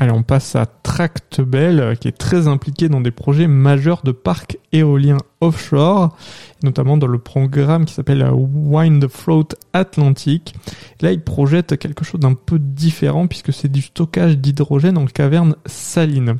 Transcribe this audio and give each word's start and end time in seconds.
Allez, 0.00 0.12
on 0.12 0.22
passe 0.22 0.54
à 0.54 0.64
Tractebel, 0.64 1.80
euh, 1.80 1.94
qui 1.96 2.06
est 2.06 2.16
très 2.16 2.46
impliqué 2.46 2.88
dans 2.88 3.00
des 3.00 3.10
projets 3.10 3.48
majeurs 3.48 4.02
de 4.04 4.12
parcs 4.12 4.56
éoliens 4.70 5.18
offshore, 5.40 6.16
notamment 6.62 6.96
dans 6.96 7.08
le 7.08 7.18
programme 7.18 7.84
qui 7.84 7.94
s'appelle 7.94 8.22
euh, 8.22 8.30
Wind 8.30 9.08
Float 9.08 9.48
Atlantic. 9.72 10.54
Là, 11.00 11.10
il 11.10 11.20
projette 11.20 11.76
quelque 11.80 12.04
chose 12.04 12.20
d'un 12.20 12.34
peu 12.34 12.60
différent 12.60 13.26
puisque 13.26 13.52
c'est 13.52 13.66
du 13.66 13.82
stockage 13.82 14.38
d'hydrogène 14.38 14.98
en 14.98 15.06
caverne 15.06 15.56
saline. 15.66 16.36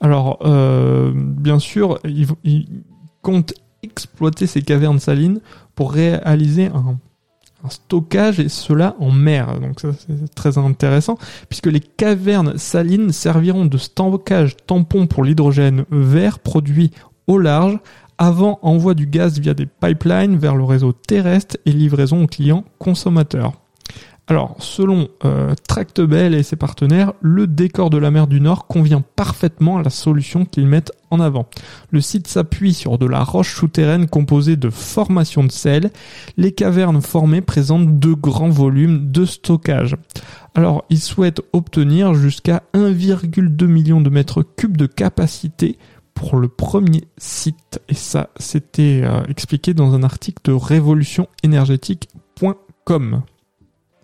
Alors, 0.00 0.40
euh, 0.44 1.12
bien 1.14 1.60
sûr, 1.60 2.00
il, 2.02 2.26
il 2.42 2.66
compte 3.22 3.54
exploiter 3.84 4.48
ces 4.48 4.62
cavernes 4.62 4.98
salines 4.98 5.40
pour 5.76 5.92
réaliser 5.92 6.66
un 6.66 6.98
un 7.64 7.70
stockage 7.70 8.40
et 8.40 8.48
cela 8.48 8.96
en 9.00 9.10
mer. 9.10 9.60
Donc 9.60 9.80
ça 9.80 9.88
c'est 9.92 10.34
très 10.34 10.58
intéressant 10.58 11.18
puisque 11.48 11.66
les 11.66 11.80
cavernes 11.80 12.56
salines 12.58 13.12
serviront 13.12 13.66
de 13.66 13.78
stockage 13.78 14.56
tampon 14.66 15.06
pour 15.06 15.24
l'hydrogène 15.24 15.84
vert 15.90 16.38
produit 16.38 16.92
au 17.26 17.38
large 17.38 17.78
avant 18.18 18.58
envoi 18.62 18.94
du 18.94 19.06
gaz 19.06 19.38
via 19.38 19.54
des 19.54 19.66
pipelines 19.66 20.36
vers 20.36 20.56
le 20.56 20.64
réseau 20.64 20.92
terrestre 20.92 21.56
et 21.66 21.72
livraison 21.72 22.24
aux 22.24 22.26
clients 22.26 22.64
consommateurs. 22.78 23.52
Alors, 24.30 24.56
selon 24.58 25.08
euh, 25.24 25.54
Tractebel 25.66 26.34
et 26.34 26.42
ses 26.42 26.56
partenaires, 26.56 27.14
le 27.22 27.46
décor 27.46 27.88
de 27.88 27.96
la 27.96 28.10
mer 28.10 28.26
du 28.26 28.42
Nord 28.42 28.66
convient 28.66 29.00
parfaitement 29.00 29.78
à 29.78 29.82
la 29.82 29.88
solution 29.88 30.44
qu'ils 30.44 30.66
mettent 30.66 30.92
en 31.10 31.18
avant. 31.18 31.48
Le 31.90 32.02
site 32.02 32.28
s'appuie 32.28 32.74
sur 32.74 32.98
de 32.98 33.06
la 33.06 33.24
roche 33.24 33.56
souterraine 33.56 34.06
composée 34.06 34.56
de 34.56 34.68
formations 34.68 35.44
de 35.44 35.50
sel. 35.50 35.90
Les 36.36 36.52
cavernes 36.52 37.00
formées 37.00 37.40
présentent 37.40 37.98
de 37.98 38.12
grands 38.12 38.50
volumes 38.50 39.10
de 39.10 39.24
stockage. 39.24 39.96
Alors, 40.54 40.84
ils 40.90 41.00
souhaitent 41.00 41.40
obtenir 41.54 42.12
jusqu'à 42.12 42.64
1,2 42.74 43.64
million 43.64 44.02
de 44.02 44.10
mètres 44.10 44.42
cubes 44.42 44.76
de 44.76 44.84
capacité 44.84 45.78
pour 46.12 46.36
le 46.36 46.48
premier 46.48 47.04
site. 47.16 47.80
Et 47.88 47.94
ça, 47.94 48.28
c'était 48.36 49.00
euh, 49.04 49.22
expliqué 49.28 49.72
dans 49.72 49.94
un 49.94 50.02
article 50.02 50.42
de 50.44 50.52
révolutionénergétique.com. 50.52 53.22